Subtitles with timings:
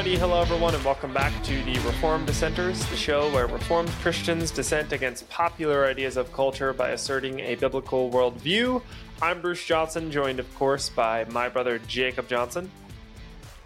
[0.00, 4.50] Alrighty, hello everyone, and welcome back to the Reformed Dissenters, the show where Reformed Christians
[4.50, 8.80] dissent against popular ideas of culture by asserting a biblical worldview.
[9.20, 12.70] I'm Bruce Johnson, joined, of course, by my brother Jacob Johnson.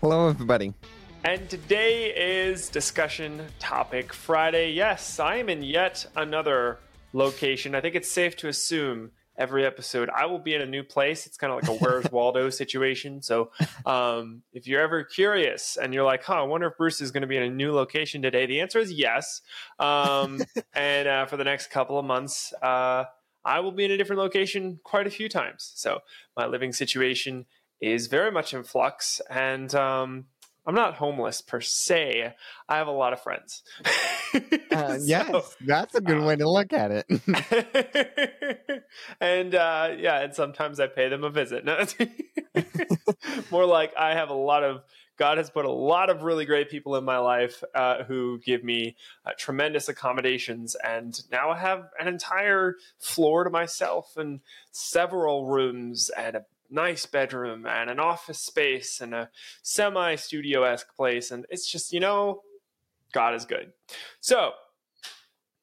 [0.01, 0.75] Hello, everybody.
[1.23, 4.73] And today is discussion topic Friday.
[4.73, 6.81] Yes, I am in yet another
[7.13, 7.77] location.
[7.77, 11.27] I think it's safe to assume every episode I will be in a new place.
[11.27, 13.23] It's kind of like a Where's Waldo situation.
[13.23, 13.51] So
[13.87, 17.23] um, if you're ever curious and you're like, huh, I wonder if Bruce is going
[17.23, 19.41] to be in a new location today, the answer is yes.
[19.79, 20.43] Um,
[20.75, 23.05] and uh, for the next couple of months, uh,
[23.45, 25.73] I will be in a different location quite a few times.
[25.75, 26.01] So
[26.37, 27.47] my living situation
[27.81, 29.21] is very much in flux.
[29.29, 30.27] And um,
[30.67, 32.33] I'm not homeless per se.
[32.69, 33.63] I have a lot of friends.
[34.73, 37.07] uh, yes, that's a good uh, way to look at it.
[39.21, 41.65] and uh, yeah, and sometimes I pay them a visit.
[41.65, 41.85] No,
[43.51, 44.83] more like I have a lot of.
[45.17, 48.65] God has put a lot of really great people in my life uh, who give
[48.65, 54.41] me uh, tremendous accommodations, and now I have an entire floor to myself and
[54.73, 59.31] several rooms and a nice bedroom and an office space and a
[59.63, 61.31] semi studio esque place.
[61.31, 62.43] And it's just, you know,
[63.13, 63.73] God is good.
[64.21, 64.51] So,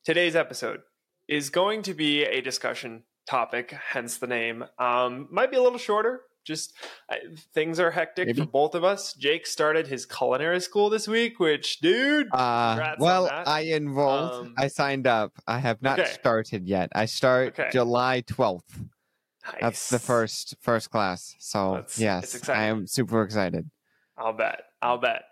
[0.06, 0.80] today's episode
[1.28, 4.66] is going to be a discussion topic, hence the name.
[4.80, 6.22] Um, might be a little shorter.
[6.44, 6.74] Just
[7.08, 7.16] uh,
[7.54, 8.42] things are hectic Maybe.
[8.42, 9.14] for both of us.
[9.14, 14.48] Jake started his culinary school this week, which, dude, uh, well, I enrolled.
[14.48, 15.34] Um, I signed up.
[15.48, 16.10] I have not okay.
[16.10, 16.90] started yet.
[16.96, 17.70] I start okay.
[17.72, 18.80] July twelfth.
[19.46, 19.56] Nice.
[19.62, 21.36] That's the first first class.
[21.40, 23.70] So That's, yes, I am super excited.
[24.18, 24.62] I'll bet.
[24.82, 25.24] I'll bet.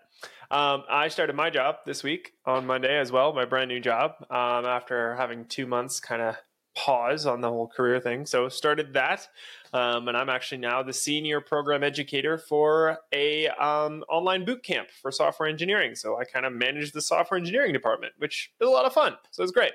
[0.50, 4.14] Um, I started my job this week on Monday as well, my brand new job.
[4.30, 6.36] Um, after having two months, kind of
[6.76, 8.26] pause on the whole career thing.
[8.26, 9.28] So started that,
[9.72, 14.88] um, and I'm actually now the senior program educator for a um, online boot camp
[15.02, 15.94] for software engineering.
[15.94, 19.14] So I kind of manage the software engineering department, which is a lot of fun.
[19.30, 19.72] So it's great.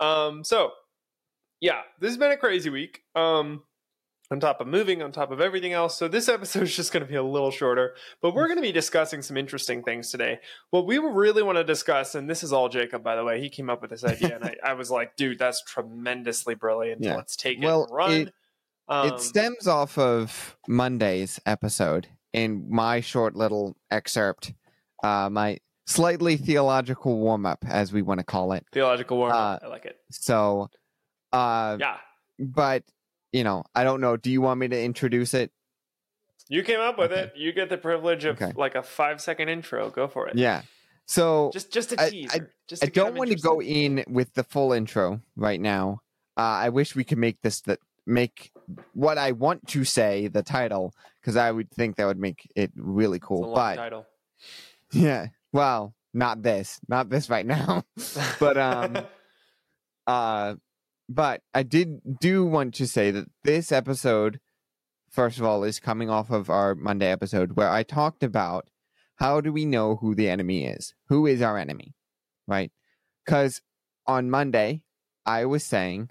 [0.00, 0.70] Um, so
[1.60, 3.02] yeah, this has been a crazy week.
[3.14, 3.62] Um,
[4.30, 5.96] on top of moving, on top of everything else.
[5.96, 8.62] So this episode is just going to be a little shorter, but we're going to
[8.62, 10.40] be discussing some interesting things today.
[10.70, 13.48] What we really want to discuss, and this is all Jacob, by the way, he
[13.48, 17.02] came up with this idea, and I, I was like, dude, that's tremendously brilliant.
[17.02, 17.16] Yeah.
[17.16, 18.12] Let's take it well, and run.
[18.12, 18.34] It,
[18.88, 24.52] um, it stems off of Monday's episode in my short little excerpt,
[25.02, 28.66] uh, my slightly theological warm up, as we want to call it.
[28.72, 29.62] Theological warm up.
[29.62, 29.96] Uh, I like it.
[30.10, 30.68] So,
[31.32, 31.96] uh, yeah.
[32.38, 32.82] But
[33.34, 34.16] you know, I don't know.
[34.16, 35.50] Do you want me to introduce it?
[36.48, 37.22] You came up with okay.
[37.22, 37.32] it.
[37.36, 38.52] You get the privilege of okay.
[38.54, 39.90] like a five second intro.
[39.90, 40.36] Go for it.
[40.36, 40.62] Yeah.
[41.06, 42.30] So just just a teaser.
[42.32, 46.00] I, I, just I don't want to go in with the full intro right now.
[46.36, 48.52] Uh, I wish we could make this that make
[48.92, 52.70] what I want to say the title because I would think that would make it
[52.76, 53.52] really cool.
[53.52, 54.06] but title.
[54.92, 55.28] Yeah.
[55.52, 57.84] Well, not this, not this right now.
[58.38, 58.98] but um,
[60.06, 60.54] uh,
[61.08, 64.40] but I did do want to say that this episode,
[65.10, 68.68] first of all, is coming off of our Monday episode where I talked about
[69.16, 70.94] how do we know who the enemy is?
[71.08, 71.94] Who is our enemy?
[72.46, 72.72] Right?
[73.24, 73.60] Because
[74.06, 74.82] on Monday,
[75.24, 76.10] I was saying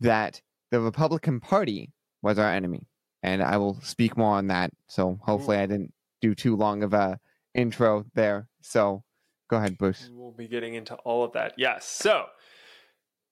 [0.00, 2.88] that the Republican Party was our enemy.
[3.22, 4.70] And I will speak more on that.
[4.88, 5.60] So hopefully mm.
[5.60, 7.18] I didn't do too long of a
[7.54, 8.48] intro there.
[8.60, 9.02] So
[9.48, 10.10] go ahead, Bruce.
[10.12, 11.54] We'll be getting into all of that.
[11.56, 11.86] Yes.
[11.86, 12.26] So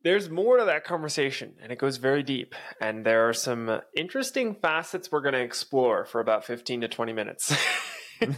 [0.04, 2.54] there's more to that conversation and it goes very deep.
[2.80, 7.12] And there are some interesting facets we're going to explore for about 15 to 20
[7.12, 7.56] minutes.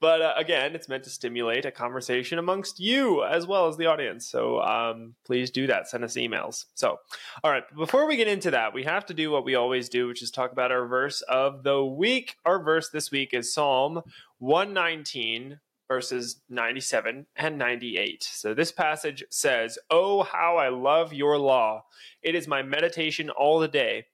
[0.00, 3.86] But uh, again it's meant to stimulate a conversation amongst you as well as the
[3.86, 4.26] audience.
[4.26, 5.88] So um, please do that.
[5.88, 6.64] Send us emails.
[6.74, 6.98] So
[7.42, 7.64] all right.
[7.76, 10.30] Before we get into that we have to do what we always do which is
[10.30, 12.36] talk about our verse of the week.
[12.44, 14.02] Our verse this week is psalm
[14.38, 18.22] 119 verses 97 and 98.
[18.24, 21.84] So this passage says, Oh, how I love your law!
[22.22, 24.06] It is my meditation all the day.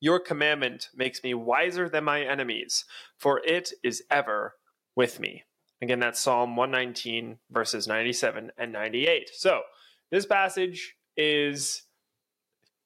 [0.00, 2.84] Your commandment makes me wiser than my enemies,
[3.16, 4.54] for it is ever
[4.94, 5.44] with me.
[5.82, 9.30] Again, that's Psalm 119, verses 97 and 98.
[9.32, 9.62] So
[10.10, 11.82] this passage is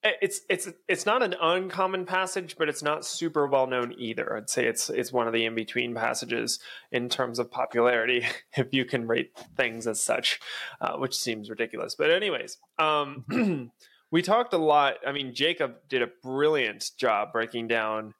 [0.03, 4.35] it's it's it's not an uncommon passage, but it's not super well known either.
[4.35, 6.59] I'd say it's it's one of the in between passages
[6.91, 8.25] in terms of popularity,
[8.57, 10.39] if you can rate things as such,
[10.81, 11.95] uh, which seems ridiculous.
[11.95, 13.71] But anyways, um,
[14.11, 14.95] we talked a lot.
[15.07, 18.13] I mean, Jacob did a brilliant job breaking down.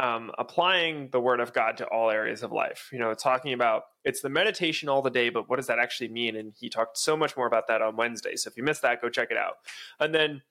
[0.00, 2.88] Um, applying the word of God to all areas of life.
[2.92, 6.10] You know, talking about it's the meditation all the day, but what does that actually
[6.10, 6.36] mean?
[6.36, 8.36] And he talked so much more about that on Wednesday.
[8.36, 9.54] So if you missed that, go check it out.
[9.98, 10.42] And then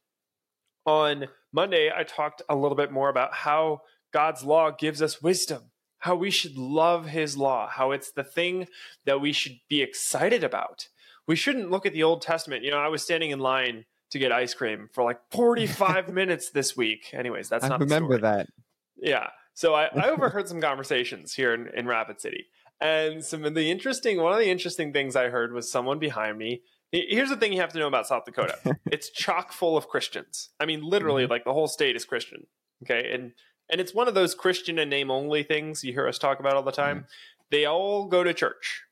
[0.88, 3.82] on Monday, I talked a little bit more about how
[4.14, 5.70] God's law gives us wisdom,
[6.00, 8.68] how we should love his law, how it's the thing
[9.06, 10.88] that we should be excited about.
[11.28, 12.64] We shouldn't look at the Old Testament.
[12.64, 16.50] You know, I was standing in line to get ice cream for like 45 minutes
[16.52, 17.14] this week.
[17.14, 18.48] Anyways, that's I not remember that.
[18.96, 19.28] Yeah.
[19.54, 22.46] So I, I overheard some conversations here in, in Rapid City.
[22.80, 26.38] And some of the interesting, one of the interesting things I heard was someone behind
[26.38, 26.62] me.
[26.92, 28.58] Here's the thing you have to know about South Dakota
[28.92, 30.50] it's chock full of Christians.
[30.60, 31.32] I mean, literally, Mm-hmm.
[31.32, 32.48] like the whole state is Christian.
[32.84, 33.12] Okay.
[33.14, 33.34] And,
[33.70, 36.56] and it's one of those Christian and name only things you hear us talk about
[36.56, 36.98] all the time.
[36.98, 37.06] Mm-hmm.
[37.52, 38.84] They all go to church.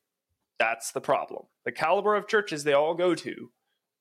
[0.60, 1.44] That's the problem.
[1.66, 3.52] The caliber of churches they all go to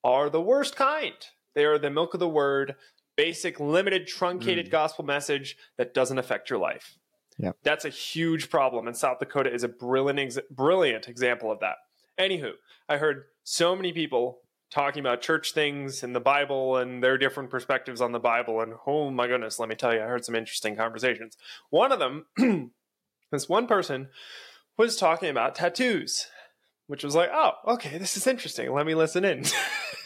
[0.03, 1.15] are the worst kind.
[1.55, 2.75] They are the milk of the word,
[3.17, 4.71] basic, limited, truncated Mm.
[4.71, 6.97] gospel message that doesn't affect your life.
[7.39, 7.57] Yep.
[7.65, 11.77] That's a huge problem, and South Dakota is a brilliant, ex- brilliant example of that.
[12.19, 12.53] Anywho,
[12.89, 14.39] I heard so many people
[14.71, 18.75] talking about church things and the Bible and their different perspectives on the Bible, and
[18.87, 21.37] oh my goodness, let me tell you, I heard some interesting conversations.
[21.71, 22.27] One of them,
[23.31, 24.09] this one person,
[24.77, 26.27] was talking about tattoos,
[26.87, 28.73] which was like, oh, okay, this is interesting.
[28.73, 29.45] Let me listen in.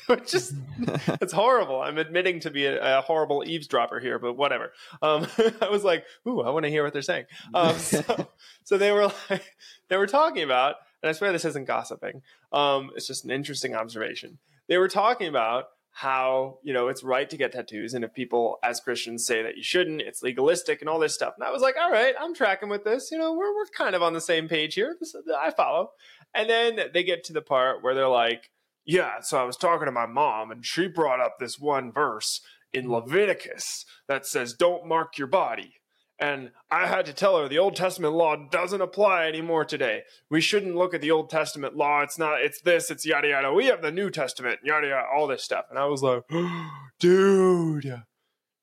[0.08, 0.54] Which is
[1.20, 1.82] it's horrible.
[1.82, 4.72] I'm admitting to be a, a horrible eavesdropper here, but whatever.
[5.02, 5.26] Um,
[5.60, 7.26] I was like, ooh, I want to hear what they're saying.
[7.52, 8.28] Um, so,
[8.64, 9.54] so they were like,
[9.88, 12.22] they were talking about, and I swear this isn't gossiping.
[12.52, 14.38] Um, it's just an interesting observation.
[14.68, 18.58] They were talking about how you know it's right to get tattoos, and if people
[18.62, 21.34] as Christians say that you shouldn't, it's legalistic and all this stuff.
[21.36, 23.10] And I was like, all right, I'm tracking with this.
[23.10, 24.96] You know, we're we're kind of on the same page here.
[24.98, 25.92] This, I follow.
[26.34, 28.50] And then they get to the part where they're like
[28.88, 32.40] yeah, so I was talking to my mom, and she brought up this one verse
[32.72, 35.74] in Leviticus that says, Don't mark your body.
[36.20, 40.02] And I had to tell her the Old Testament law doesn't apply anymore today.
[40.28, 42.02] We shouldn't look at the Old Testament law.
[42.02, 43.52] It's not, it's this, it's yada yada.
[43.52, 45.66] We have the New Testament, yada yada, all this stuff.
[45.70, 46.22] And I was like,
[46.98, 48.02] dude,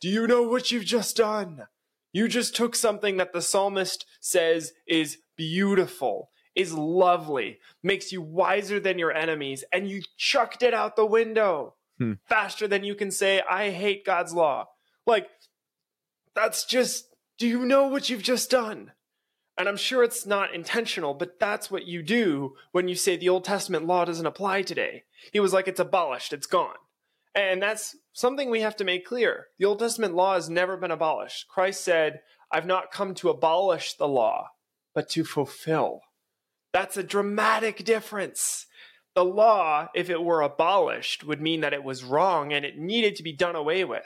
[0.01, 1.67] do you know what you've just done?
[2.11, 8.79] You just took something that the psalmist says is beautiful, is lovely, makes you wiser
[8.79, 12.13] than your enemies, and you chucked it out the window Hmm.
[12.27, 14.67] faster than you can say, I hate God's law.
[15.07, 15.29] Like,
[16.33, 18.91] that's just, do you know what you've just done?
[19.57, 23.29] And I'm sure it's not intentional, but that's what you do when you say the
[23.29, 25.03] Old Testament law doesn't apply today.
[25.31, 26.75] He was like, it's abolished, it's gone.
[27.33, 29.47] And that's something we have to make clear.
[29.59, 31.47] The Old Testament law has never been abolished.
[31.47, 32.21] Christ said,
[32.51, 34.49] I've not come to abolish the law,
[34.93, 36.01] but to fulfill.
[36.73, 38.67] That's a dramatic difference.
[39.15, 43.15] The law, if it were abolished, would mean that it was wrong and it needed
[43.15, 44.03] to be done away with.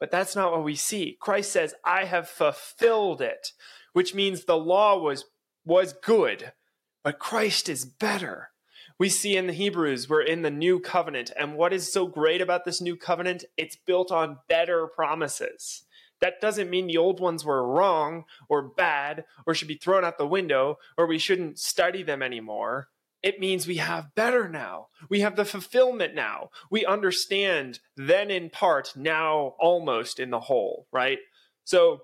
[0.00, 1.16] But that's not what we see.
[1.20, 3.52] Christ says, I have fulfilled it,
[3.92, 5.24] which means the law was,
[5.64, 6.52] was good,
[7.02, 8.50] but Christ is better.
[8.98, 11.32] We see in the Hebrews, we're in the new covenant.
[11.36, 13.44] And what is so great about this new covenant?
[13.56, 15.84] It's built on better promises.
[16.20, 20.16] That doesn't mean the old ones were wrong or bad or should be thrown out
[20.16, 22.88] the window or we shouldn't study them anymore.
[23.24, 24.88] It means we have better now.
[25.08, 26.50] We have the fulfillment now.
[26.70, 31.16] We understand then in part, now almost in the whole, right?
[31.64, 32.02] So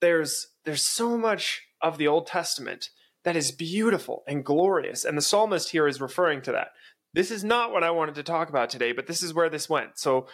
[0.00, 2.88] there's there's so much of the Old Testament
[3.22, 5.04] that is beautiful and glorious.
[5.04, 6.70] And the psalmist here is referring to that.
[7.12, 9.68] This is not what I wanted to talk about today, but this is where this
[9.68, 10.00] went.
[10.00, 10.26] So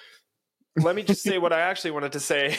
[0.76, 2.56] let me just say what I actually wanted to say.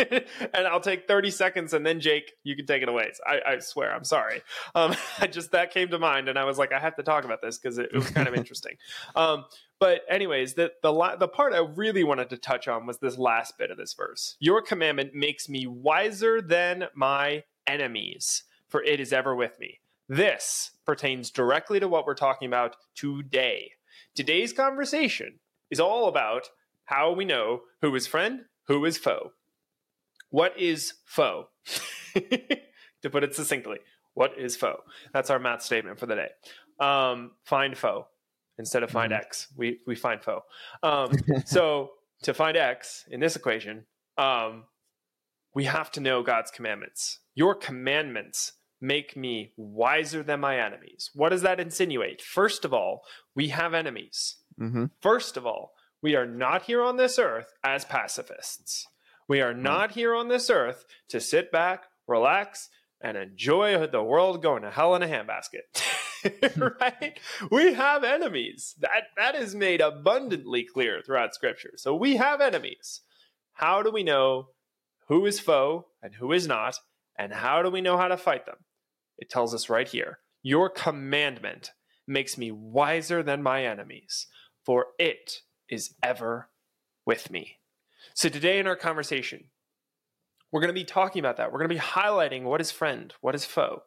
[0.54, 3.12] and I'll take 30 seconds and then Jake, you can take it away.
[3.26, 4.42] I, I swear, I'm sorry.
[4.74, 7.24] Um, I just, that came to mind and I was like, I have to talk
[7.24, 8.76] about this because it, it, was kind of interesting.
[9.14, 9.44] Um,
[9.78, 13.18] but anyways, the, the, la- the part I really wanted to touch on was this
[13.18, 14.36] last bit of this verse.
[14.40, 19.80] Your commandment makes me wiser than my enemies, for it is ever with me.
[20.08, 23.72] This pertains directly to what we're talking about today.
[24.14, 25.38] Today's conversation
[25.70, 26.48] is all about
[26.86, 29.32] how we know who is friend, who is foe.
[30.30, 31.48] What is foe?
[32.14, 33.78] to put it succinctly,
[34.14, 34.80] what is foe?
[35.12, 36.28] That's our math statement for the day.
[36.78, 38.06] Um, find foe
[38.58, 39.48] instead of find x.
[39.56, 40.42] We we find foe.
[40.82, 41.12] Um,
[41.44, 41.90] so
[42.22, 43.86] to find x in this equation,
[44.18, 44.64] um,
[45.54, 47.20] we have to know God's commandments.
[47.34, 51.10] Your commandments make me wiser than my enemies.
[51.14, 52.22] What does that insinuate?
[52.22, 53.02] First of all,
[53.34, 54.36] we have enemies.
[54.58, 54.86] Mm-hmm.
[55.00, 55.72] First of all,
[56.02, 58.86] we are not here on this earth as pacifists.
[59.30, 59.62] We are hmm.
[59.62, 62.68] not here on this earth to sit back, relax,
[63.00, 65.60] and enjoy the world going to hell in a handbasket.
[66.22, 66.64] Hmm.
[66.78, 67.18] right?
[67.50, 68.74] We have enemies.
[68.80, 71.70] That that is made abundantly clear throughout scripture.
[71.76, 73.00] So we have enemies.
[73.54, 74.48] How do we know
[75.08, 76.76] who is foe and who is not?
[77.16, 78.66] And how do we know how to fight them?
[79.16, 80.18] It tells us right here.
[80.42, 81.70] Your commandment
[82.06, 84.26] makes me wiser than my enemies,
[84.66, 86.50] for it is ever
[87.06, 87.59] with me.
[88.14, 89.44] So today in our conversation,
[90.52, 91.52] we're going to be talking about that.
[91.52, 93.82] We're going to be highlighting what is friend, what is foe,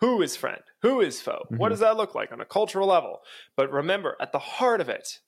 [0.00, 1.58] who is friend, who is foe, Mhm.
[1.58, 3.20] what does that look like on a cultural level.
[3.56, 5.20] But remember, at the heart of it,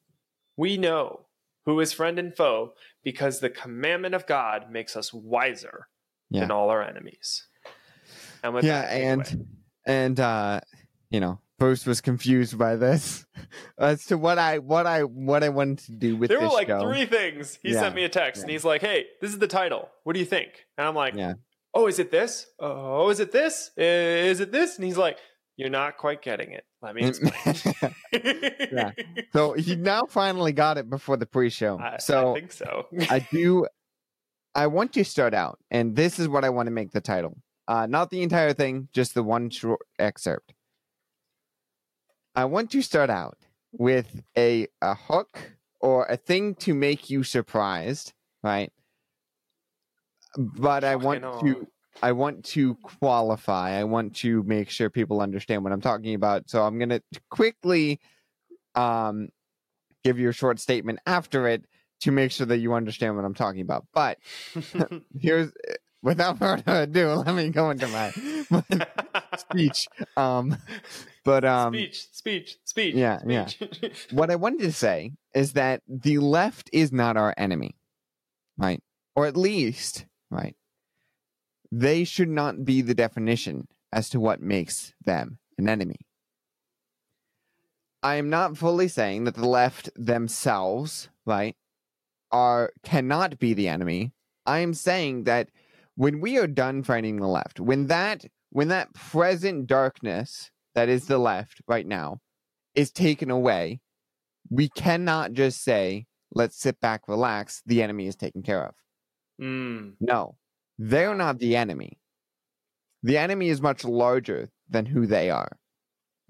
[0.57, 1.27] we know
[1.65, 5.89] who is friend and foe because the commandment of God makes us wiser
[6.41, 7.47] than all our enemies.
[8.43, 9.47] And with yeah, that, and away.
[9.87, 10.61] and uh,
[11.11, 13.25] you know, Bruce was confused by this
[13.79, 16.67] as to what I what I what I wanted to do with there were like
[16.67, 16.81] show.
[16.81, 17.59] three things.
[17.63, 19.89] He Yeah, sent me a text and he's like, "Hey, this is the title.
[20.03, 21.35] What do you think?" And I'm like, Yeah.
[21.73, 22.47] "Oh, is it this?
[22.59, 23.71] Oh, is it this?
[23.77, 25.19] Is it this?" And he's like,
[25.57, 26.65] "You're not quite getting it.
[26.83, 28.91] Let me explain." Yeah.
[29.33, 31.79] so he now finally got it before the pre-show.
[31.79, 32.87] I, so I think so.
[33.11, 33.67] I do.
[34.57, 37.37] I want to start out, and this is what I want to make the title.
[37.67, 40.53] Uh, not the entire thing, just the one short excerpt.
[42.35, 43.39] I want to start out
[43.73, 48.13] with a a hook or a thing to make you surprised,
[48.43, 48.73] right?
[50.37, 51.67] But I want to
[52.03, 53.73] I want to qualify.
[53.73, 56.51] I want to make sure people understand what I'm talking about.
[56.51, 57.01] So I'm gonna
[57.31, 58.01] quickly
[58.75, 59.29] um
[60.03, 61.65] give you a short statement after it
[62.01, 63.87] to make sure that you understand what I'm talking about.
[63.95, 64.19] But
[65.21, 65.53] here's
[66.05, 68.13] without further ado, let me go into my,
[68.51, 68.87] my
[69.37, 69.89] speech.
[70.17, 70.57] Um
[71.25, 72.95] but um speech, speech, speech.
[72.95, 73.49] yeah, yeah.
[74.13, 77.75] what I wanted to say is that the left is not our enemy,
[78.57, 78.83] right?
[79.17, 80.55] Or at least, right?
[81.73, 85.97] They should not be the definition as to what makes them an enemy.
[88.03, 91.57] I am not fully saying that the left themselves, right,
[92.31, 94.13] are cannot be the enemy.
[94.45, 95.49] I am saying that
[95.97, 101.07] when we are done fighting the left, when that when that present darkness that is
[101.07, 102.19] the left right now
[102.75, 103.81] is taken away,
[104.51, 108.75] we cannot just say, let's sit back, relax, the enemy is taken care of.
[109.41, 110.37] Mm, No,
[110.79, 111.99] they're not the enemy.
[113.03, 115.59] The enemy is much larger than who they are.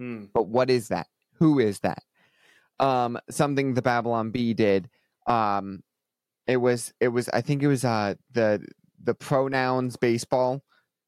[0.00, 0.28] mm.
[0.32, 1.06] But what is that?
[1.38, 2.02] Who is that?
[2.80, 4.88] Um, something the Babylon Bee did.
[5.26, 5.82] Um,
[6.46, 8.66] it was it was I think it was uh the
[9.04, 10.62] the pronouns baseball,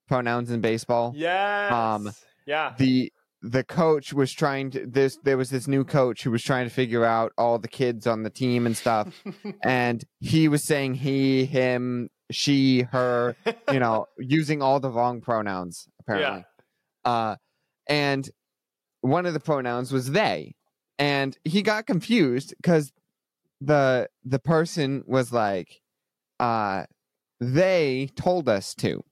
[0.09, 1.13] pronouns in baseball.
[1.17, 1.73] Yes.
[2.47, 2.75] yeah.
[2.79, 3.13] the
[3.43, 6.75] the coach was trying to this there was this new coach who was trying to
[6.75, 9.23] figure out all the kids on the team and stuff
[9.63, 13.37] and he was saying he him she her
[13.71, 16.45] you know using all the wrong pronouns apparently
[17.05, 17.37] uh
[17.89, 18.31] and
[19.03, 20.55] one of the pronouns was they
[20.99, 22.91] and he got confused because
[23.61, 25.81] the the person was like
[26.41, 26.85] uh
[27.41, 29.05] they told us to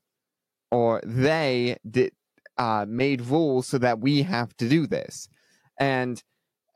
[0.71, 2.13] or they did
[2.57, 5.29] uh made rules so that we have to do this.
[5.79, 6.23] And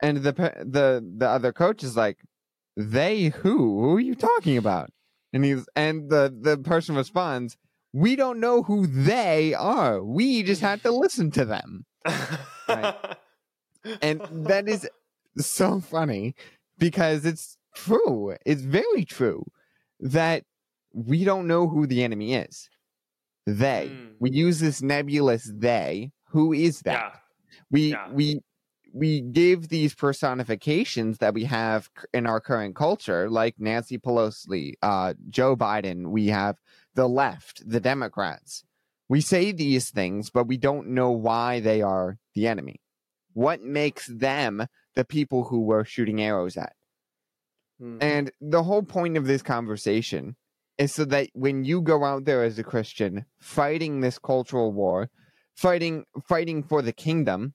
[0.03, 2.19] and the the the other coach is like
[2.77, 3.81] they who?
[3.81, 4.91] Who are you talking about?
[5.33, 7.57] And he's and the the person responds
[7.93, 10.03] we don't know who they are.
[10.03, 11.87] We just have to listen to them.
[14.03, 14.89] And that is
[15.39, 16.35] so funny
[16.79, 18.37] because it's true.
[18.45, 19.47] It's very true
[20.01, 20.45] that
[20.93, 22.69] we don't know who the enemy is
[23.47, 24.13] they Mm.
[24.21, 27.19] we use this nebulous they who is that yeah.
[27.71, 28.11] we Yeah.
[28.13, 28.41] we
[28.93, 35.15] we give these personifications that we have in our current culture like nancy pelosi uh,
[35.31, 36.57] joe biden we have
[36.95, 38.65] the left the democrats
[39.09, 42.81] we say these things but we don't know why they are the enemy
[43.35, 46.73] what makes them the people who we're shooting arrows at
[47.81, 47.99] Mm.
[48.03, 50.35] and the whole point of this conversation
[50.79, 55.11] is so that when you go out there as a Christian fighting this cultural war,
[55.57, 57.55] fighting fighting for the kingdom,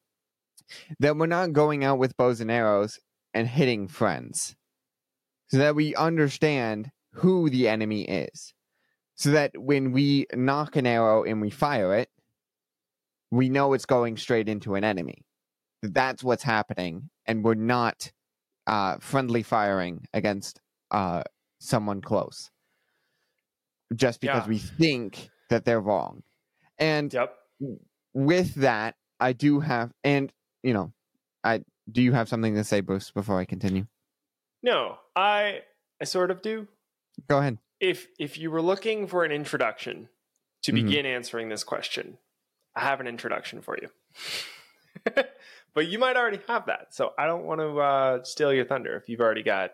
[1.00, 3.00] that we're not going out with bows and arrows
[3.34, 4.56] and hitting friends.
[5.48, 8.54] So that we understand who the enemy is.
[9.16, 12.10] So that when we nock an arrow and we fire it,
[13.32, 15.26] we know it's going straight into an enemy.
[15.82, 18.12] That That's what's happening, and we're not
[18.68, 20.60] uh, friendly firing against
[20.92, 21.24] uh,
[21.60, 22.50] someone close
[23.96, 24.50] just because Yeah.
[24.50, 26.24] we think that they're wrong.
[26.78, 27.38] And Yep.
[28.14, 30.32] with that, I do have, and
[30.64, 30.94] you know,
[31.44, 33.86] I do you have something to say, Bruce, before I continue?
[34.62, 35.64] No, I
[36.02, 36.68] I sort of do.
[37.28, 37.58] Go ahead.
[37.80, 40.10] If if you were looking for an introduction
[40.64, 40.76] to Mhm.
[40.76, 42.18] begin answering this question,
[42.76, 43.90] I have an introduction for you.
[45.74, 48.96] but you might already have that, so I don't want to uh, steal your thunder
[48.96, 49.74] if you've already got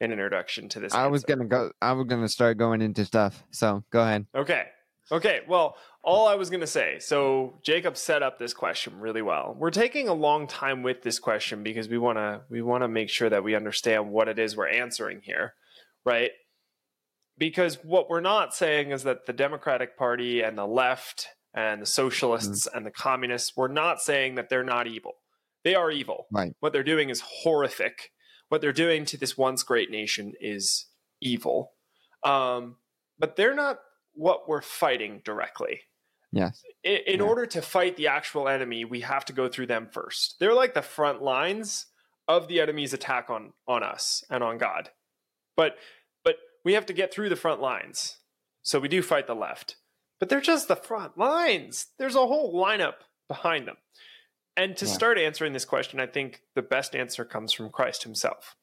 [0.00, 0.94] an introduction to this.
[0.94, 1.72] I was gonna go.
[1.80, 3.44] I was gonna start going into stuff.
[3.50, 4.26] So go ahead.
[4.34, 4.64] Okay.
[5.12, 5.40] Okay.
[5.48, 9.56] Well, all I was going to say so Jacob set up this question really well.
[9.58, 12.88] We're taking a long time with this question because we want to we want to
[12.88, 15.54] make sure that we understand what it is we're answering here,
[16.04, 16.30] right?
[17.40, 21.86] because what we're not saying is that the Democratic Party and the left and the
[21.86, 22.76] socialists mm.
[22.76, 25.14] and the communists, we're not saying that they're not evil.
[25.64, 26.26] They are evil.
[26.30, 26.52] Right.
[26.60, 28.12] What they're doing is horrific.
[28.50, 30.86] What they're doing to this once great nation is
[31.22, 31.72] evil.
[32.22, 32.76] Um,
[33.18, 33.78] but they're not
[34.12, 35.80] what we're fighting directly.
[36.32, 36.62] Yes.
[36.84, 37.26] In, in yeah.
[37.26, 40.36] order to fight the actual enemy, we have to go through them first.
[40.38, 41.86] They're like the front lines
[42.28, 44.90] of the enemy's attack on on us and on God.
[45.56, 45.76] But
[46.24, 48.18] but we have to get through the front lines.
[48.62, 49.76] So we do fight the left.
[50.18, 51.86] But they're just the front lines.
[51.98, 52.94] There's a whole lineup
[53.26, 53.76] behind them.
[54.56, 54.92] And to yeah.
[54.92, 58.56] start answering this question, I think the best answer comes from Christ himself.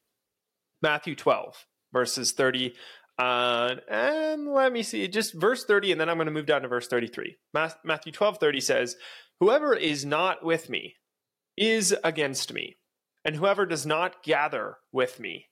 [0.81, 2.73] Matthew 12, verses 30
[3.19, 6.61] uh, and let me see, just verse 30, and then I'm going to move down
[6.61, 7.37] to verse 33.
[7.83, 8.95] Matthew 12, 30 says,
[9.39, 10.95] Whoever is not with me
[11.55, 12.77] is against me,
[13.25, 15.47] and whoever does not gather with me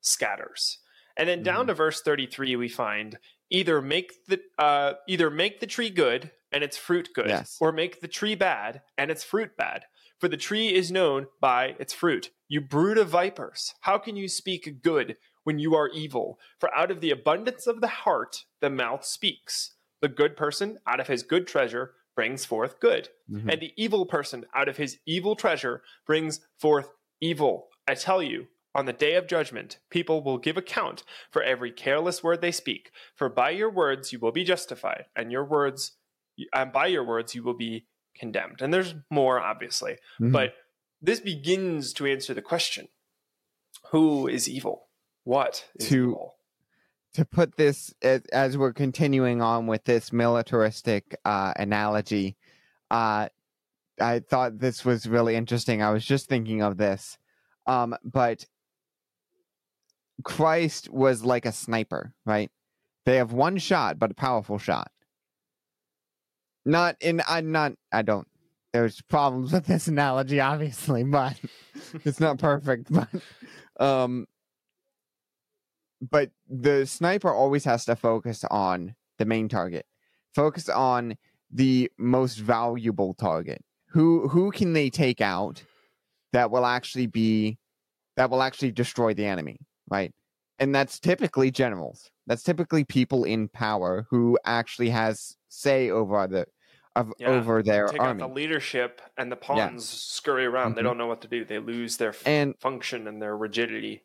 [0.00, 0.78] scatters.
[1.16, 1.68] And then down mm-hmm.
[1.68, 3.18] to verse 33, we find
[3.50, 7.56] either make the uh, either make the tree good and its fruit good, yes.
[7.60, 9.84] or make the tree bad and its fruit bad.
[10.18, 12.30] For the tree is known by its fruit.
[12.48, 16.38] You brood of vipers, how can you speak good when you are evil.
[16.58, 19.74] For out of the abundance of the heart, the mouth speaks.
[20.00, 23.48] The good person out of his good treasure brings forth good, mm-hmm.
[23.48, 26.88] and the evil person out of his evil treasure brings forth
[27.20, 27.68] evil.
[27.86, 32.22] I tell you, on the day of judgment, people will give account for every careless
[32.22, 32.90] word they speak.
[33.16, 35.92] For by your words you will be justified, and your words,
[36.52, 38.60] and by your words you will be condemned.
[38.60, 40.32] And there's more, obviously, mm-hmm.
[40.32, 40.54] but
[41.00, 42.88] this begins to answer the question:
[43.90, 44.88] Who is evil?
[45.24, 46.34] What to evil?
[47.14, 52.36] to put this as, as, we're continuing on with this militaristic uh, analogy?
[52.90, 53.28] Uh,
[54.00, 55.82] I thought this was really interesting.
[55.82, 57.18] I was just thinking of this,
[57.66, 58.46] um, but
[60.22, 62.50] Christ was like a sniper, right?
[63.06, 64.90] They have one shot, but a powerful shot.
[66.64, 67.22] Not in.
[67.28, 67.72] I'm not.
[67.92, 68.26] I don't.
[68.72, 71.36] There's problems with this analogy, obviously, but
[72.04, 72.90] it's not perfect.
[73.78, 74.26] But um,
[76.02, 79.86] but the sniper always has to focus on the main target.
[80.34, 81.16] Focus on
[81.50, 83.62] the most valuable target.
[83.88, 85.64] Who who can they take out
[86.32, 87.58] that will actually be
[88.16, 90.12] that will actually destroy the enemy, right?
[90.58, 92.10] And that's typically generals.
[92.30, 96.46] That's typically people in power who actually has say over the
[96.94, 98.22] of yeah, over their take army.
[98.22, 100.14] Out the leadership and the pawns yeah.
[100.14, 100.68] scurry around.
[100.68, 100.76] Mm-hmm.
[100.76, 101.44] They don't know what to do.
[101.44, 104.04] They lose their f- and, function and their rigidity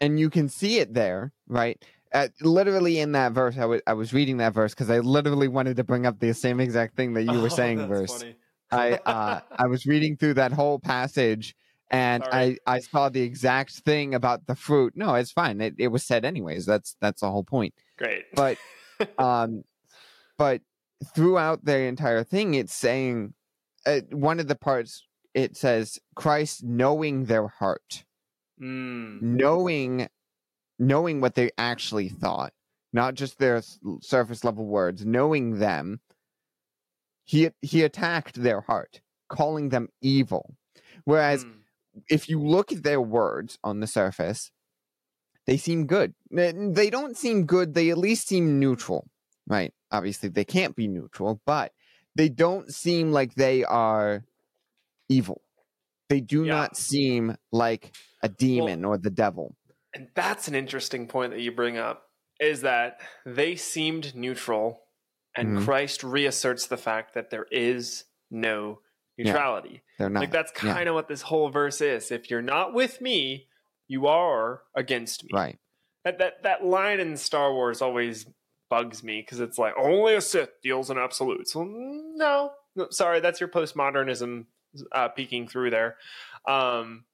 [0.00, 1.82] and you can see it there, right?
[2.12, 5.48] Uh, literally in that verse, I, w- I was reading that verse because I literally
[5.48, 7.86] wanted to bring up the same exact thing that you were oh, saying.
[7.86, 8.24] verse.
[8.70, 11.54] I uh, I was reading through that whole passage
[11.90, 14.94] and I, I saw the exact thing about the fruit.
[14.96, 15.60] No, it's fine.
[15.60, 16.66] It it was said anyways.
[16.66, 17.74] That's that's the whole point.
[17.98, 18.24] Great.
[18.34, 18.58] But
[19.18, 19.64] um,
[20.38, 20.62] but
[21.14, 23.34] throughout the entire thing, it's saying
[23.86, 28.04] uh, one of the parts it says Christ knowing their heart
[28.60, 29.20] mm.
[29.20, 30.08] knowing
[30.78, 32.52] knowing what they actually thought,
[32.92, 33.62] not just their
[34.00, 36.00] surface level words, knowing them.
[37.24, 40.54] He he attacked their heart, calling them evil.
[41.04, 41.52] Whereas mm.
[42.08, 44.50] If you look at their words on the surface,
[45.46, 46.14] they seem good.
[46.30, 49.08] They don't seem good, they at least seem neutral,
[49.46, 49.72] right?
[49.90, 51.72] Obviously, they can't be neutral, but
[52.14, 54.24] they don't seem like they are
[55.08, 55.42] evil.
[56.08, 56.54] They do yeah.
[56.54, 59.56] not seem like a demon well, or the devil.
[59.94, 62.04] And that's an interesting point that you bring up
[62.40, 64.82] is that they seemed neutral
[65.36, 65.64] and mm-hmm.
[65.64, 68.80] Christ reasserts the fact that there is no
[69.18, 69.70] neutrality.
[69.72, 70.20] Yeah, they're not.
[70.20, 70.90] Like that's kind of yeah.
[70.92, 72.10] what this whole verse is.
[72.10, 73.46] If you're not with me,
[73.88, 75.30] you are against me.
[75.32, 75.58] Right.
[76.04, 78.26] That that that line in Star Wars always
[78.68, 81.54] bugs me because it's like only a Sith deals in absolutes.
[81.54, 84.46] Well, no, no sorry, that's your postmodernism
[84.92, 85.96] uh, peeking through there.
[86.46, 87.04] Um,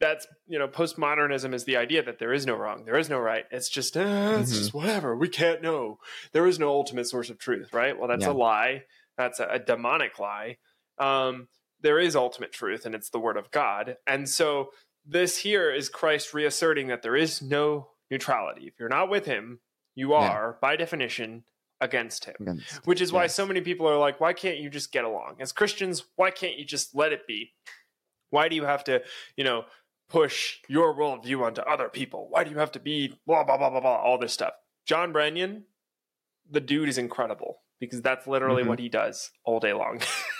[0.00, 3.18] that's you know postmodernism is the idea that there is no wrong there is no
[3.18, 4.58] right it's just uh, it's mm-hmm.
[4.58, 5.98] just whatever we can't know
[6.32, 8.30] there is no ultimate source of truth right well that's yeah.
[8.30, 8.82] a lie
[9.16, 10.56] that's a, a demonic lie
[11.00, 11.48] um,
[11.80, 14.70] there is ultimate truth and it's the word of god and so
[15.06, 19.60] this here is christ reasserting that there is no neutrality if you're not with him
[19.94, 20.58] you are yeah.
[20.60, 21.44] by definition
[21.80, 23.14] against him against, which is yes.
[23.14, 26.30] why so many people are like why can't you just get along as christians why
[26.30, 27.52] can't you just let it be
[28.30, 29.00] why do you have to
[29.36, 29.64] you know
[30.08, 32.28] push your worldview onto other people?
[32.30, 34.54] Why do you have to be blah, blah, blah, blah, blah, all this stuff?
[34.86, 35.64] John Brennan,
[36.50, 38.70] the dude is incredible because that's literally mm-hmm.
[38.70, 40.00] what he does all day long.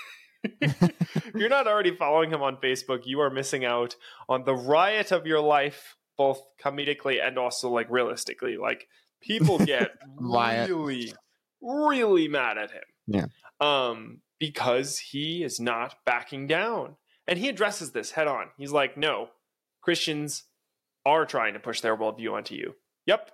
[0.60, 3.96] if you're not already following him on Facebook, you are missing out
[4.28, 8.56] on the riot of your life, both comedically and also like realistically.
[8.56, 8.88] Like
[9.20, 11.12] people get really,
[11.60, 12.82] really mad at him.
[13.06, 13.26] Yeah.
[13.60, 16.96] Um, because he is not backing down.
[17.26, 18.46] And he addresses this head on.
[18.56, 19.28] He's like, no,
[19.82, 20.44] Christians
[21.04, 22.74] are trying to push their worldview onto you.
[23.06, 23.30] Yep.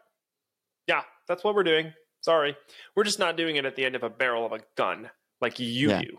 [0.89, 1.93] Yeah, that's what we're doing.
[2.21, 2.57] Sorry.
[2.97, 5.59] We're just not doing it at the end of a barrel of a gun like
[5.61, 6.01] you Yeah.
[6.03, 6.19] do.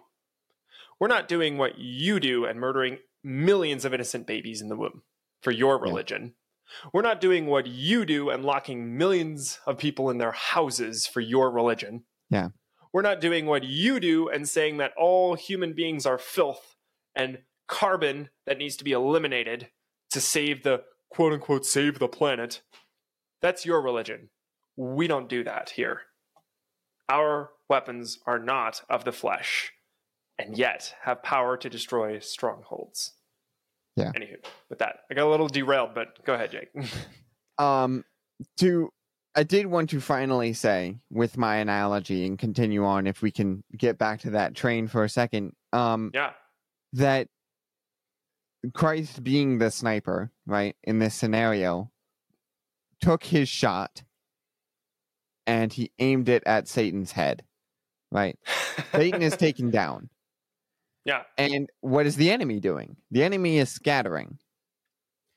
[1.00, 5.04] We're not doing what you do and murdering millions of innocent babies in the womb
[5.42, 5.84] for your Yeah.
[5.84, 6.36] religion.
[6.94, 11.22] We're not doing what you do and locking millions of people in their houses for
[11.22, 12.06] your religion.
[12.30, 12.50] Yeah.
[12.92, 16.76] We're not doing what you do and saying that all human beings are filth
[17.14, 19.70] and carbon that needs to be eliminated
[20.12, 22.62] to save the quote unquote save the planet.
[23.42, 24.30] That's your religion.
[24.76, 26.04] We don't do that here.
[27.10, 29.72] Our weapons are not of the flesh
[30.38, 33.14] and yet have power to destroy strongholds.
[33.96, 34.12] Yeah.
[34.12, 34.38] Anywho,
[34.70, 36.70] with that, I got a little derailed, but go ahead, Jake.
[37.58, 38.04] um
[38.58, 38.90] to
[39.36, 43.64] i did want to finally say with my analogy and continue on if we can
[43.78, 46.32] get back to that train for a second um yeah.
[46.94, 47.28] that
[48.74, 51.92] christ being the sniper right in this scenario
[53.00, 54.04] took his shot
[55.48, 57.44] and he aimed it at satan's head
[58.12, 58.38] right
[58.92, 60.10] satan is taken down
[61.06, 61.24] Yeah.
[61.38, 64.40] and what is the enemy doing the enemy is scattering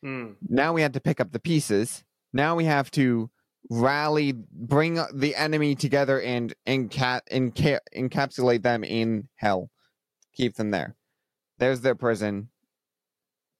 [0.04, 0.36] Mm.
[0.48, 2.04] now we have to pick up the pieces.
[2.32, 3.30] Now we have to
[3.68, 9.70] rally, bring the enemy together, and enca- enca- encapsulate them in hell.
[10.34, 10.94] Keep them there.
[11.58, 12.50] There's their prison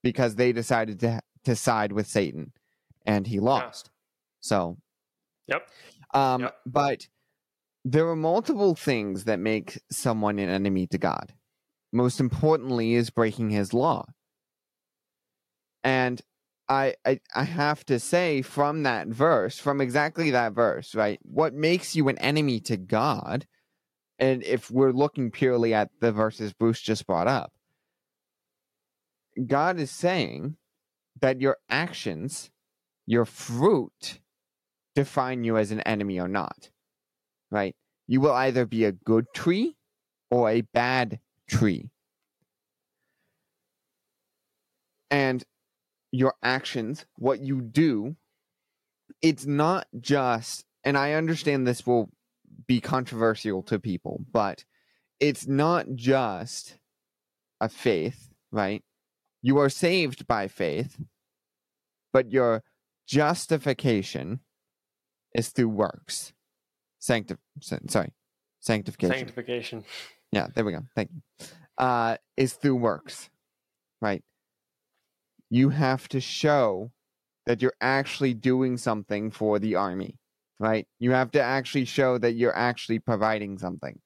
[0.01, 2.53] because they decided to to side with Satan,
[3.05, 3.89] and he lost.
[4.39, 4.77] So,
[5.47, 5.69] Yep.
[6.13, 6.55] Um, Yep.
[6.65, 7.07] but
[7.83, 11.33] there are multiple things that make someone an enemy to God.
[11.91, 14.05] Most importantly, is breaking His law.
[15.83, 16.21] And
[16.67, 21.19] I, I I have to say from that verse, from exactly that verse, right?
[21.23, 23.47] What makes you an enemy to God?
[24.19, 27.53] And if we're looking purely at the verses Bruce just brought up,
[29.47, 30.57] God is saying
[31.21, 32.51] that your actions,
[33.07, 34.19] your fruit,
[34.93, 36.69] define you as an enemy or not.
[37.49, 37.75] Right?
[38.07, 39.75] You will either be a good tree
[40.29, 41.89] or a bad tree.
[45.11, 45.43] And
[46.11, 48.15] your actions, what you do,
[49.21, 52.09] it's not just, and I understand this will
[52.67, 54.63] be controversial to people, but
[55.19, 56.77] it's not just
[57.59, 58.83] a faith, right?
[59.41, 60.99] You are saved by faith,
[62.13, 62.63] but your
[63.07, 64.41] justification
[65.33, 66.33] is through works.
[67.01, 68.13] Sanctif- sorry,
[68.59, 69.17] sanctification.
[69.17, 69.83] Sanctification.
[70.31, 70.83] Yeah, there we go.
[70.95, 71.47] Thank you.
[71.77, 73.29] Uh, is through works,
[74.01, 74.23] right?
[75.49, 76.91] You have to show
[77.45, 80.19] that you're actually doing something for the army,
[80.59, 80.87] right?
[80.99, 83.99] You have to actually show that you're actually providing something.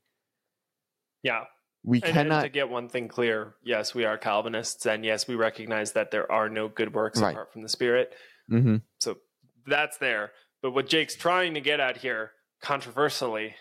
[1.23, 1.45] Yeah.
[1.85, 2.41] We And, and cannot.
[2.43, 6.31] to get one thing clear, yes, we are Calvinists, and yes, we recognize that there
[6.31, 7.31] are no good works Right.
[7.31, 8.13] apart from the Spirit.
[8.49, 8.83] Mhm.
[9.01, 9.17] So
[9.65, 10.31] that's there.
[10.61, 12.31] But what Jake's trying to get at here,
[12.61, 13.55] controversially,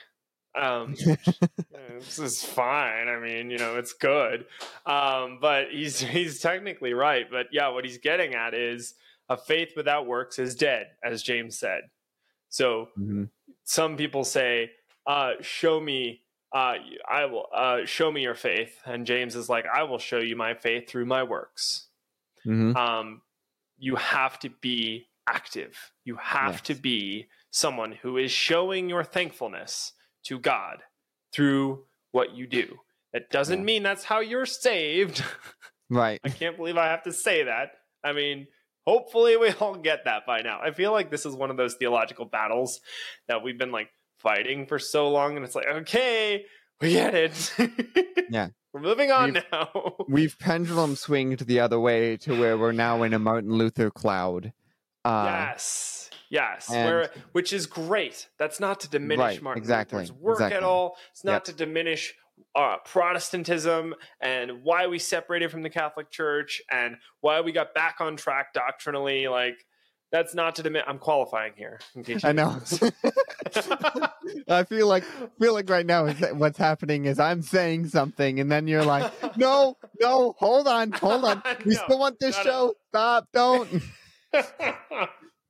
[0.55, 0.95] um,
[1.99, 3.09] this is fine.
[3.09, 4.47] I mean, you know, it's good.
[4.87, 7.31] Um, but he's he's technically right.
[7.31, 8.95] But yeah, what he's getting at is
[9.29, 11.91] a faith without works is dead, as James said.
[12.49, 13.31] So Mhm.
[13.65, 14.73] some people say,
[15.07, 16.23] uh, "Show me."
[16.55, 16.75] Uh,
[17.09, 20.37] I will uh, show me your faith, and James is like, "I will show you
[20.37, 21.89] my faith through my works."
[22.47, 22.77] Mhm.
[22.77, 23.23] um,
[23.79, 25.93] you have to be active.
[26.05, 26.61] You have Yes.
[26.63, 29.93] to be someone who is showing your thankfulness
[30.25, 30.83] to God
[31.33, 32.79] through what you do.
[33.13, 33.65] That doesn't Yeah.
[33.65, 35.23] mean that's how you're saved.
[35.91, 36.21] Right.
[36.25, 37.73] I can't believe I have to say that.
[38.03, 38.47] I mean,
[38.87, 40.59] hopefully we all get that by now.
[40.63, 42.81] I feel like this is one of those theological battles
[43.29, 46.47] that we've been like fighting for so long, and it's like, okay,
[46.81, 47.53] we get it.
[48.31, 48.49] Yeah.
[48.73, 49.95] We're moving on We've- now.
[50.09, 54.55] We've pendulum swinged the other way to where we're now in a Martin Luther cloud.
[55.05, 56.02] Uh, yes
[56.33, 60.63] yes where, which is great that's not to diminish Right, martin exactly, luther's work at
[60.65, 61.45] all it's not Yep.
[61.45, 62.15] to diminish
[62.57, 67.97] uh, protestantism and why we separated from the catholic church and why we got back
[68.01, 69.65] on track doctrinally like
[70.11, 72.59] that's not to diminish i'm qualifying here in case I know.
[74.49, 75.05] I feel like
[75.41, 78.85] feel like right now is that what's happening is I'm saying something and then you're
[78.85, 81.43] like, no, no, hold on, hold on.
[81.67, 82.75] We No, still want this show.
[82.91, 83.83] Stop, don't,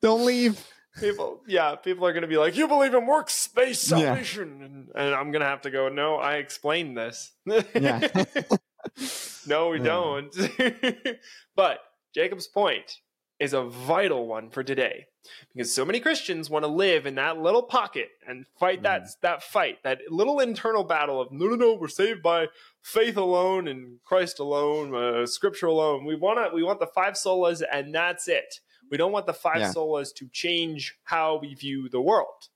[0.02, 0.62] don't leave.
[1.00, 3.96] people yeah people are going to be like you believe in works-based Yeah.
[3.98, 8.00] salvation and, and i'm going to have to go no i explained this Yeah.
[9.46, 9.84] no we Yeah.
[9.84, 10.36] don't
[11.56, 11.78] but
[12.14, 12.98] jacob's point
[13.40, 15.06] is a vital one for today
[15.54, 19.40] because so many Christians want to live in that little pocket and fight that that
[19.42, 22.48] fight, that little internal battle of no, no, no, we're saved by
[22.82, 26.04] faith alone and Christ alone, uh, Scripture alone.
[26.04, 28.58] We want to we want the five solas and that's it.
[28.92, 29.72] We don't want the five Yeah.
[29.72, 32.50] solas to change how we view the world.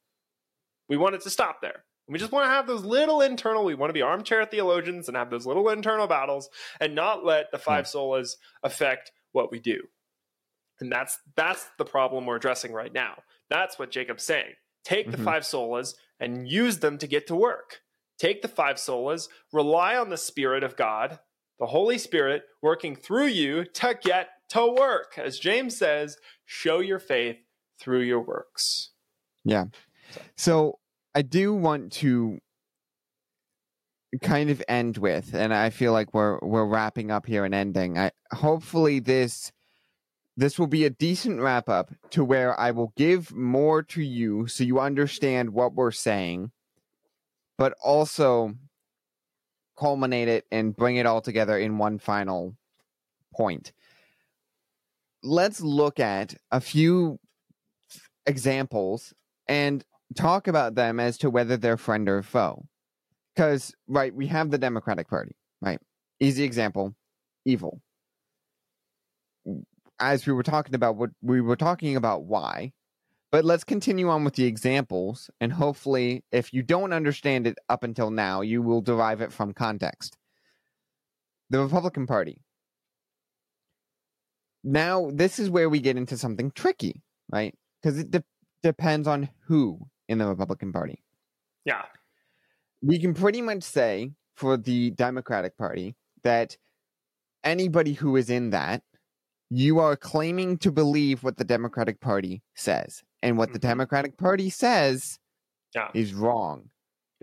[0.87, 1.87] We want it to stop there.
[2.09, 3.64] We just want to have those little internal.
[3.64, 7.51] We want to be armchair theologians and have those little internal battles, and not let
[7.51, 9.88] the five solas affect what we do.
[10.79, 13.22] And that's that's the problem we're addressing right now.
[13.49, 14.55] That's what Jacob's saying.
[14.85, 15.25] Take the Mhm.
[15.25, 17.81] five solas and use them to get to work.
[18.18, 21.18] Take the five solas, rely on the Spirit of God,
[21.59, 25.19] the Holy Spirit working through you to get to work.
[25.19, 27.37] As James says, show your faith
[27.81, 28.90] through your works.
[29.45, 29.66] Yeah.
[30.37, 30.79] So
[31.14, 32.38] I do want to
[34.23, 37.99] kind of end with, and I feel like we're we're wrapping up here and ending.
[37.99, 39.53] I hopefully this
[40.37, 44.47] this will be a decent wrap up to where I will give more to you
[44.47, 46.51] so you understand what we're saying,
[47.57, 48.55] but also
[49.77, 52.57] culminate it and bring it all together in one final
[53.35, 53.73] point.
[55.23, 57.19] Let's look at a few
[58.27, 59.12] examples
[59.49, 59.85] and
[60.17, 62.67] talk about them as to whether they're friend or foe.
[63.35, 65.79] Because, right, we have the Democratic Party, right?
[66.21, 66.95] Easy example
[67.45, 67.81] evil.
[69.99, 72.73] As we were talking about what we were talking about why,
[73.33, 77.83] but let's continue on with the examples, and hopefully, if you don't understand it up
[77.83, 80.17] until now, you will derive it from context.
[81.51, 82.41] The Republican Party.
[84.62, 87.55] Now, this is where we get into something tricky, right?
[87.81, 88.25] Because it de-
[88.62, 91.03] depends on who in the Republican Party.
[91.65, 91.83] Yeah.
[92.83, 96.57] We can pretty much say for the Democratic Party that
[97.45, 98.83] anybody who is in that,
[99.51, 103.03] you are claiming to believe what the Democratic Party says.
[103.27, 103.62] And what the Mhm.
[103.62, 105.19] Democratic Party says
[105.75, 105.91] Yeah.
[105.95, 106.71] is wrong.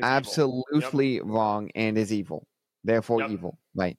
[0.02, 2.48] Absolutely wrong and is evil.
[2.84, 3.32] Therefore, Yep.
[3.32, 3.98] evil, right?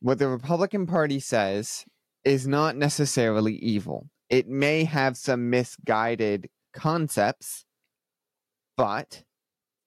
[0.00, 1.84] What the Republican Party says
[2.24, 4.08] is not necessarily evil.
[4.28, 7.64] It may have some misguided concepts,
[8.76, 9.24] but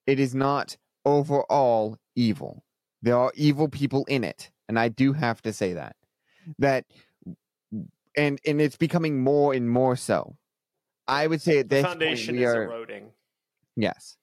[0.06, 2.64] it is not overall evil.
[3.00, 5.96] There are evil people in it, and I do have to say that.
[6.58, 6.84] That
[8.16, 10.36] and and it's becoming more and more so.
[11.08, 13.10] I would say at The this foundation point we is are eroding.
[13.76, 14.16] Yes.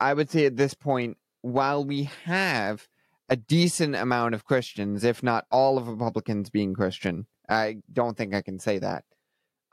[0.00, 2.86] I would say at this point, while we have
[3.28, 8.34] a decent amount of Christians, if not all of Republicans being Christian, I don't think
[8.34, 9.04] I can say that.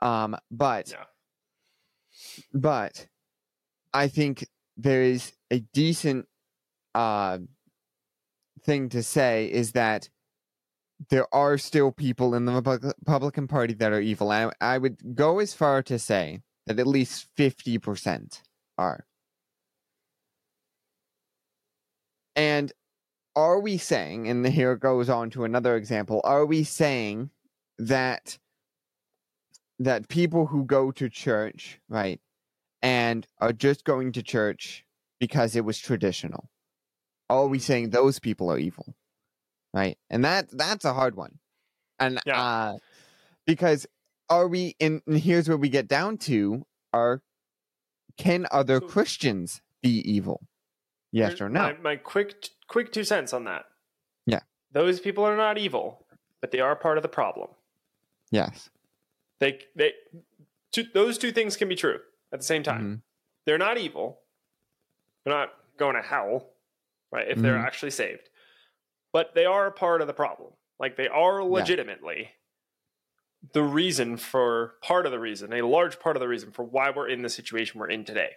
[0.00, 1.04] Um, but Yeah.
[2.52, 3.06] but
[3.92, 6.26] I think there is a decent
[6.94, 7.38] uh,
[8.62, 10.08] thing to say is that
[11.10, 14.32] there are still people in the Republican Party that are evil.
[14.32, 18.40] And I, would go as far to say that at least 50%
[18.78, 19.06] are.
[22.34, 22.72] And
[23.34, 27.30] are we saying, and here it goes on to another example, are we saying
[27.78, 28.38] that
[29.78, 32.18] that people who go to church, right,
[32.80, 34.86] and are just going to church
[35.20, 36.48] because it was traditional,
[37.28, 38.94] are we saying those people are evil?
[39.76, 39.98] Right?
[40.08, 41.38] And that that's a hard one.
[41.98, 42.40] And Yeah.
[42.42, 42.78] uh
[43.46, 43.86] because
[44.30, 47.20] are we and and here's where we get down to are
[48.16, 50.40] can other So- Christians be evil?
[51.12, 51.60] Yes or no?
[51.60, 53.66] My, my quick quick two cents on that.
[54.24, 54.40] Yeah.
[54.72, 56.06] Those people are not evil,
[56.40, 57.48] but they are part of the problem.
[58.30, 58.70] Yes.
[59.40, 59.92] They they
[60.72, 62.00] two, those two things can be true
[62.32, 62.82] at the same time.
[62.82, 63.02] Mhm.
[63.44, 64.20] They're not evil.
[65.24, 66.48] They're not going to hell,
[67.12, 67.28] right?
[67.28, 67.64] If they're Mhm.
[67.66, 68.30] actually saved.
[69.16, 70.50] But they are a part of the problem.
[70.78, 72.32] Like they are legitimately
[73.54, 76.90] the reason for part of the reason, a large part of the reason for why
[76.90, 78.32] we're in the situation we're in today.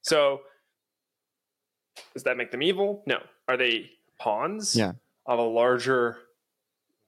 [0.00, 0.40] So
[2.14, 3.02] does that make them evil?
[3.06, 3.18] No.
[3.48, 4.92] Are they pawns Yeah.
[5.26, 6.22] of a larger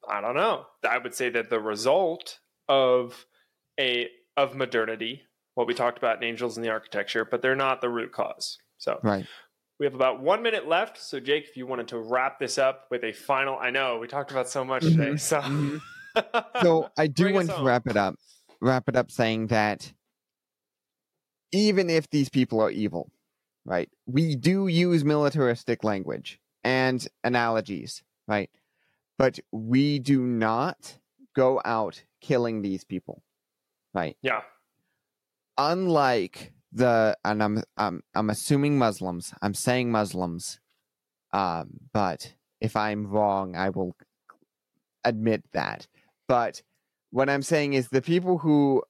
[0.07, 0.66] I don't know.
[0.87, 3.24] I would say that the result of
[3.81, 5.22] a of modernity,
[5.54, 8.59] what we talked about in Angels in the Architecture, but they're not the root cause.
[8.76, 9.24] So Right.
[9.78, 10.98] We have about one minute left.
[10.98, 14.08] So Jake, if you wanted to wrap this up with a final, I know we
[14.08, 15.12] talked about so much today.
[15.12, 15.80] Mhm, So, mhm.
[16.62, 17.66] So I do Bring want to home.
[17.66, 18.16] wrap it up.
[18.60, 19.92] Wrap it up saying that
[21.52, 23.10] even if these people are evil,
[23.64, 23.88] right?
[24.06, 28.50] We do use militaristic language and analogies, right?
[29.16, 30.98] But we do not
[31.36, 33.22] go out killing these people,
[33.94, 34.16] right?
[34.22, 34.42] yeah,
[35.56, 39.33] Unlike the and I'm I'm I'm assuming Muslims.
[39.42, 40.61] I'm saying Muslims.
[41.33, 43.96] Um, but if I'm wrong, I will
[45.04, 45.87] admit that.
[46.26, 46.62] But
[47.11, 48.83] what I'm saying is the people who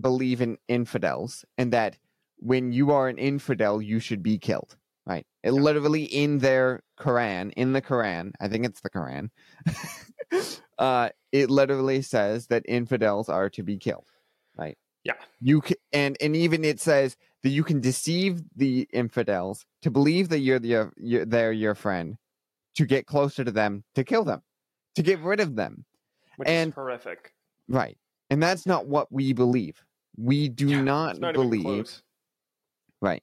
[0.00, 1.96] believe in infidels and that
[2.36, 4.76] when you are an infidel, you should be killed.
[5.06, 5.26] Right?
[5.42, 5.60] It Yeah.
[5.60, 9.30] literally in their Quran, in the Quran, I think it's the Quran.
[10.78, 14.06] uh, it literally says that infidels are to be killed.
[14.56, 14.76] Right?
[15.04, 15.14] Yeah.
[15.40, 20.28] You can, and and even it says that you can deceive the infidels to believe
[20.30, 22.16] that you're the you're, they're your friend,
[22.74, 24.42] to get closer to them, to kill them,
[24.96, 25.84] to get rid of them.
[26.36, 27.32] which and- is horrific.
[27.68, 27.96] Right.
[28.30, 29.82] And that's not what we believe.
[30.16, 32.02] We do Yeah, not, not believe.
[33.00, 33.22] Right.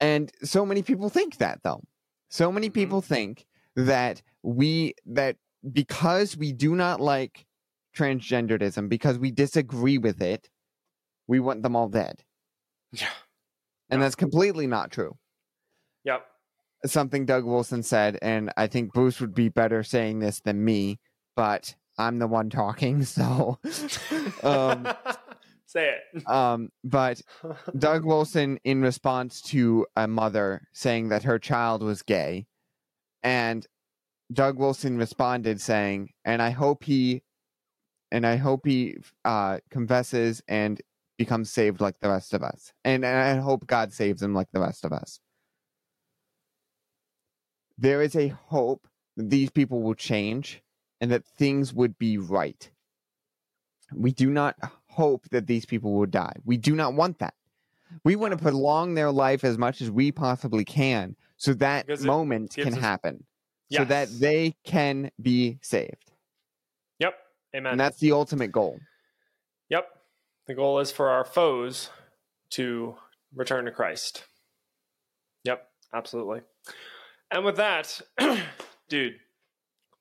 [0.00, 1.82] And so many people think that though.
[2.28, 2.74] So many Mhm.
[2.74, 5.36] people think that we that
[5.72, 7.46] because we do not like
[7.96, 10.48] transgenderism, because we disagree with it,
[11.30, 12.24] we want them all dead.
[12.92, 13.06] Yeah.
[13.88, 15.16] And that's completely not true.
[16.04, 16.26] Yep.
[16.86, 20.98] Something Doug Wilson said, and I think Bruce would be better saying this than me,
[21.36, 23.58] but I'm the one talking, so
[24.42, 24.88] um
[25.66, 26.28] Say it.
[26.28, 27.22] um but
[27.78, 32.46] Doug Wilson, in response to a mother saying that her child was gay,
[33.22, 33.64] and
[34.32, 37.22] Doug Wilson responded saying, "And I hope he,
[38.10, 40.80] and I hope he uh, confesses and
[41.20, 44.48] becomes saved like the rest of us, and, and I hope God saves him like
[44.52, 45.20] the rest of us."
[47.78, 50.62] There is a hope that these people will change
[51.00, 52.70] and that things would be right.
[53.92, 54.56] We do not
[54.86, 56.34] hope that these people will die.
[56.44, 57.34] We do not want that.
[58.04, 62.04] We want to prolong their life as much as we possibly can so that Because
[62.04, 63.24] moment can us- happen.
[63.72, 66.10] So that they can be saved.
[66.98, 67.14] Yep.
[67.54, 67.70] Amen.
[67.72, 68.80] And that's the ultimate goal.
[69.68, 69.86] Yep.
[70.46, 71.90] The goal is for our foes
[72.50, 72.96] to
[73.34, 74.24] return to Christ.
[75.44, 76.40] Yep, absolutely.
[77.30, 78.00] And with that,
[78.88, 79.14] dude,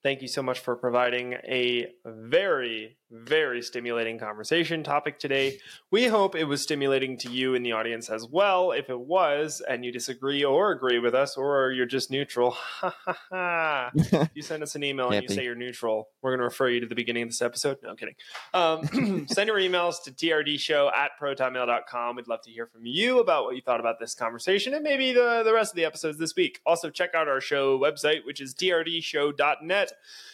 [0.03, 5.59] thank you so much for providing a very, very stimulating conversation topic today.
[5.91, 8.71] We hope it was stimulating to you in the audience as well.
[8.71, 12.95] If it was, and you disagree or agree with us, or you're just neutral, ha
[13.05, 13.91] ha ha.
[14.33, 16.79] You send us an email and you say you're neutral, we're going to refer you
[16.81, 17.77] to the beginning of this episode.
[17.81, 18.15] No, I'm kidding.
[18.53, 22.15] Um, send your emails to trdshow at protonmail.com.
[22.15, 25.13] We'd love to hear from you about what you thought about this conversation and maybe
[25.13, 26.59] the, the rest of the episodes this week.
[26.65, 29.91] Also, check out our show website, which is trdshow.net.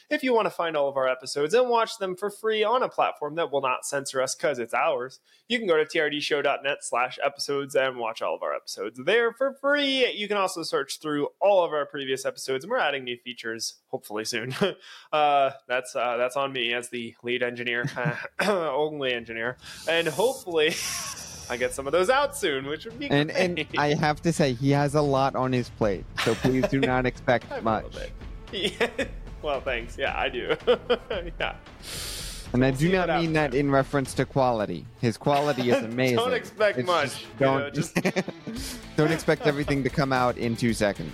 [0.10, 2.84] If you want to find all of our episodes and watch them for free on
[2.84, 6.78] a platform that will not censor us because it's ours, you can go to trdshow.net
[6.82, 10.12] slash episodes and watch all of our episodes there for free.
[10.14, 13.76] You can also search through all of our previous episodes, and we're adding new features
[13.88, 14.54] hopefully soon.
[15.14, 17.86] uh, that's uh, that's on me as the lead engineer,
[18.48, 19.58] only engineer,
[19.90, 20.74] and hopefully
[21.50, 23.68] I get some of those out soon, which would be And great.
[23.70, 26.06] and I have to say he has a lot on his plate.
[26.24, 27.96] So please do not expect I have a much.
[28.52, 28.88] Yeah.
[29.46, 29.96] Well, thanks.
[29.96, 30.56] Yeah, I do.
[31.40, 31.54] yeah.
[32.52, 34.88] And I do not mean that in reference to quality.
[35.02, 36.16] His quality is amazing.
[36.18, 37.04] Don't expect It's much.
[37.12, 37.96] just- you know, Don't just
[38.98, 41.14] don't expect everything to come out in two seconds.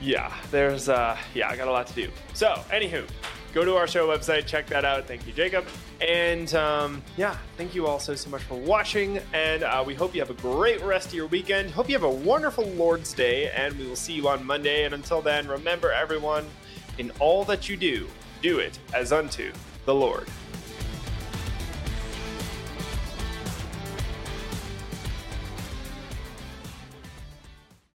[0.00, 0.32] yeah.
[0.50, 2.08] There's uh yeah, I got a lot to do.
[2.32, 3.06] So, anywho,
[3.52, 5.06] go to our show website, check that out.
[5.06, 5.66] Thank you, Jacob.
[6.00, 9.20] And um, yeah, thank you all so so much for watching.
[9.34, 11.72] And uh, we hope you have a great rest of your weekend.
[11.72, 14.84] Hope you have a wonderful Lord's Day, and we will see you on Monday.
[14.86, 16.46] And until then, remember everyone,
[17.00, 18.06] in all that you do,
[18.42, 19.50] do it as unto
[19.86, 20.28] the Lord.